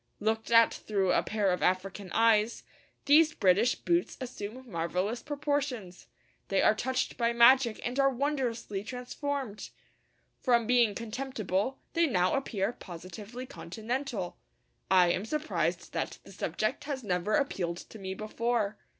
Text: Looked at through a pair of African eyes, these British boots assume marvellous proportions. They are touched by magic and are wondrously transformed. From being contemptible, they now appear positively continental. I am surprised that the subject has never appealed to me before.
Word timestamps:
Looked 0.19 0.49
at 0.49 0.73
through 0.73 1.11
a 1.11 1.21
pair 1.21 1.51
of 1.51 1.61
African 1.61 2.11
eyes, 2.11 2.63
these 3.05 3.35
British 3.35 3.75
boots 3.75 4.17
assume 4.19 4.67
marvellous 4.71 5.21
proportions. 5.21 6.07
They 6.47 6.59
are 6.63 6.73
touched 6.73 7.17
by 7.17 7.33
magic 7.33 7.79
and 7.85 7.99
are 7.99 8.09
wondrously 8.09 8.83
transformed. 8.83 9.69
From 10.39 10.65
being 10.65 10.95
contemptible, 10.95 11.77
they 11.93 12.07
now 12.07 12.33
appear 12.33 12.73
positively 12.73 13.45
continental. 13.45 14.37
I 14.89 15.11
am 15.11 15.23
surprised 15.23 15.93
that 15.93 16.17
the 16.23 16.31
subject 16.31 16.85
has 16.85 17.03
never 17.03 17.35
appealed 17.35 17.77
to 17.77 17.99
me 17.99 18.15
before. 18.15 18.79